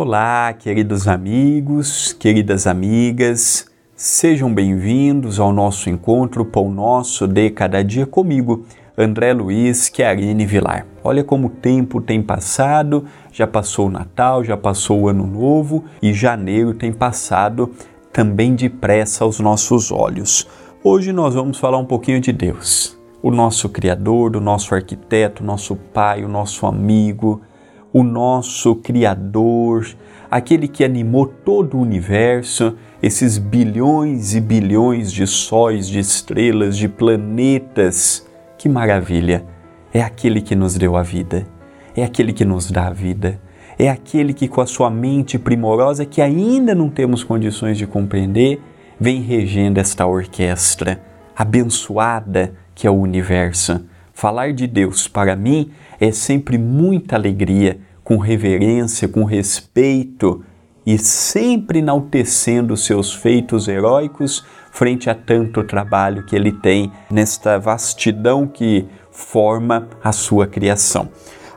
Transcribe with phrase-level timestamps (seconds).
[0.00, 3.66] Olá, queridos amigos, queridas amigas,
[3.96, 8.64] sejam bem-vindos ao nosso encontro Pão Nosso de Cada Dia comigo,
[8.96, 10.86] André Luiz Chiarini Vilar.
[11.02, 15.84] Olha como o tempo tem passado, já passou o Natal, já passou o Ano Novo
[16.00, 17.68] e janeiro tem passado
[18.12, 20.46] também depressa aos nossos olhos.
[20.84, 25.46] Hoje nós vamos falar um pouquinho de Deus, o nosso Criador, o nosso arquiteto, o
[25.46, 27.42] nosso Pai, o nosso amigo,
[27.92, 29.86] o nosso Criador,
[30.30, 36.88] aquele que animou todo o universo, esses bilhões e bilhões de sóis, de estrelas, de
[36.88, 38.26] planetas.
[38.56, 39.44] Que maravilha!
[39.92, 41.46] É aquele que nos deu a vida,
[41.96, 43.40] é aquele que nos dá a vida,
[43.78, 48.60] é aquele que, com a sua mente primorosa, que ainda não temos condições de compreender,
[49.00, 51.00] vem regendo esta orquestra
[51.38, 53.80] abençoada que é o universo.
[54.18, 60.44] Falar de Deus para mim é sempre muita alegria, com reverência, com respeito
[60.84, 68.44] e sempre enaltecendo seus feitos heróicos frente a tanto trabalho que ele tem nesta vastidão
[68.44, 71.10] que forma a sua criação.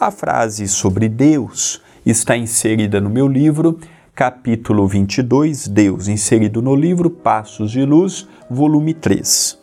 [0.00, 3.78] A frase sobre Deus está inserida no meu livro,
[4.16, 9.57] capítulo 22, Deus, inserido no livro Passos de Luz, volume 3.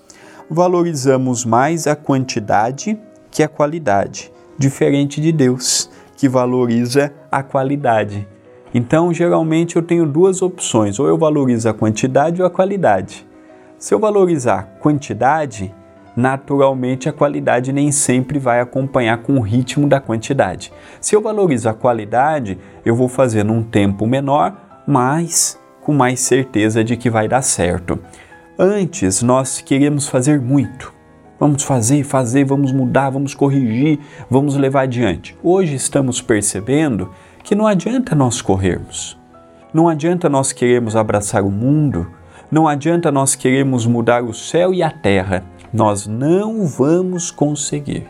[0.49, 2.99] Valorizamos mais a quantidade
[3.31, 8.27] que a qualidade, diferente de Deus, que valoriza a qualidade.
[8.71, 13.25] Então, geralmente eu tenho duas opções: ou eu valorizo a quantidade ou a qualidade.
[13.79, 15.73] Se eu valorizar quantidade,
[16.15, 20.71] naturalmente a qualidade nem sempre vai acompanhar com o ritmo da quantidade.
[21.01, 24.55] Se eu valorizo a qualidade, eu vou fazer num tempo menor,
[24.87, 27.99] mas com mais certeza de que vai dar certo.
[28.57, 30.93] Antes nós queríamos fazer muito,
[31.37, 33.99] Vamos fazer, fazer, vamos mudar, vamos corrigir,
[34.29, 35.37] vamos levar adiante.
[35.43, 37.11] Hoje estamos percebendo
[37.43, 39.19] que não adianta nós corrermos.
[39.73, 42.07] Não adianta nós queremos abraçar o mundo,
[42.49, 45.43] não adianta nós queremos mudar o céu e a terra.
[45.73, 48.07] Nós não vamos conseguir.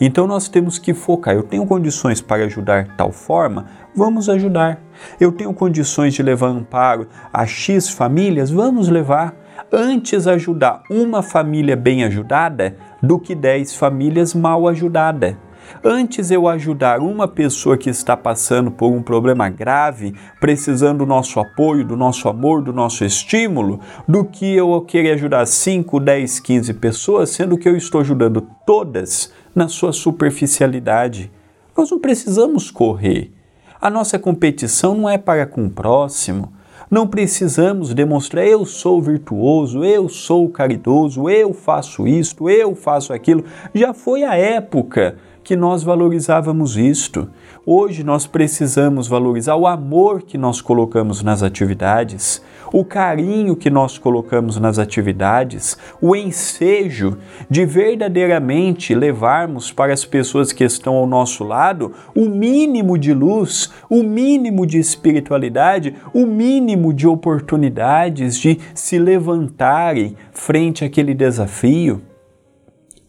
[0.00, 1.34] Então nós temos que focar.
[1.34, 4.80] Eu tenho condições para ajudar tal forma, vamos ajudar.
[5.20, 11.76] Eu tenho condições de levar amparo a X famílias, vamos levar antes ajudar uma família
[11.76, 15.36] bem ajudada do que dez famílias mal ajudadas.
[15.84, 21.40] Antes eu ajudar uma pessoa que está passando por um problema grave, precisando do nosso
[21.40, 26.74] apoio, do nosso amor, do nosso estímulo, do que eu querer ajudar 5, 10, 15
[26.74, 31.30] pessoas, sendo que eu estou ajudando todas na sua superficialidade.
[31.76, 33.32] Nós não precisamos correr.
[33.80, 36.52] A nossa competição não é para com o próximo.
[36.92, 43.46] Não precisamos demonstrar eu sou virtuoso, eu sou caridoso, eu faço isto, eu faço aquilo.
[43.74, 47.28] Já foi a época que nós valorizávamos isto.
[47.64, 52.42] Hoje nós precisamos valorizar o amor que nós colocamos nas atividades,
[52.72, 57.18] o carinho que nós colocamos nas atividades, o ensejo
[57.50, 63.70] de verdadeiramente levarmos para as pessoas que estão ao nosso lado o mínimo de luz,
[63.90, 72.00] o mínimo de espiritualidade, o mínimo de oportunidades de se levantarem frente àquele desafio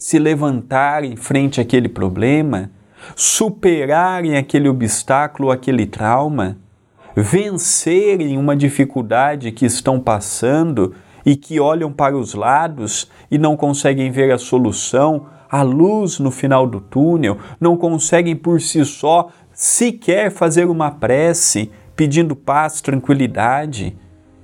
[0.03, 2.69] se levantarem frente àquele problema,
[3.15, 6.57] superarem aquele obstáculo, aquele trauma,
[7.15, 10.93] vencerem uma dificuldade que estão passando
[11.25, 16.31] e que olham para os lados e não conseguem ver a solução, a luz no
[16.31, 23.95] final do túnel, não conseguem por si só sequer fazer uma prece pedindo paz, tranquilidade.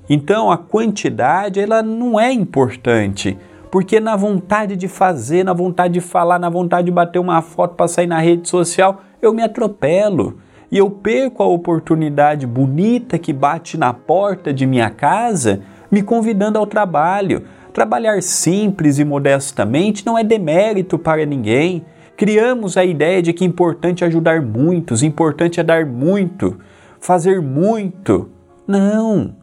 [0.10, 3.38] Então a quantidade ela não é importante
[3.72, 7.76] porque na vontade de fazer, na vontade de falar, na vontade de bater uma foto
[7.76, 10.40] para sair na rede social, eu me atropelo
[10.72, 16.58] e eu perco a oportunidade bonita que bate na porta de minha casa, me convidando
[16.58, 17.44] ao trabalho.
[17.74, 21.86] Trabalhar simples e modestamente não é demérito para ninguém.
[22.18, 26.60] Criamos a ideia de que é importante ajudar muitos, importante é dar muito,
[27.00, 28.30] fazer muito.
[28.68, 29.36] Não!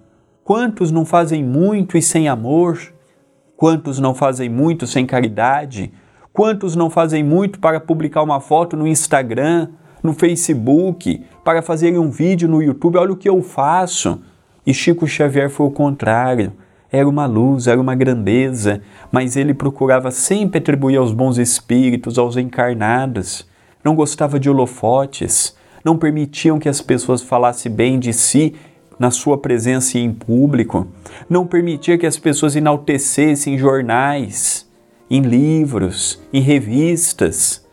[0.45, 2.96] Quantos não fazem muito e sem amor?
[3.57, 5.91] Quantos não fazem muito sem caridade?
[6.31, 9.69] Quantos não fazem muito para publicar uma foto no Instagram,
[10.03, 12.99] no Facebook, para fazer um vídeo no YouTube?
[12.99, 14.21] Olha o que eu faço.
[14.67, 16.53] E Chico Xavier foi o contrário.
[16.93, 22.37] Era uma luz, era uma grandeza, mas ele procurava sempre atribuir aos bons espíritos, aos
[22.37, 23.47] encarnados.
[23.83, 28.55] Não gostava de holofotes, não permitiam que as pessoas falassem bem de si
[28.99, 30.87] na sua presença em público,
[31.29, 34.67] não permitia que as pessoas enaltecessem em jornais,
[35.11, 37.67] em livros, em revistas.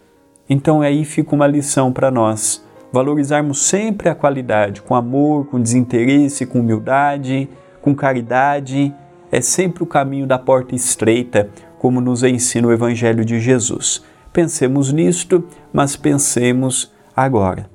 [0.49, 2.61] Então aí fica uma lição para nós.
[2.93, 7.49] valorizarmos sempre a qualidade, com amor, com desinteresse, com humildade,
[7.81, 8.93] com caridade.
[9.31, 11.49] É sempre o caminho da porta estreita,
[11.79, 14.03] como nos ensina o Evangelho de Jesus.
[14.31, 15.43] Pensemos nisto,
[15.73, 17.72] mas pensemos agora.